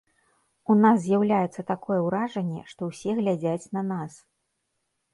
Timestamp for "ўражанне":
2.07-2.61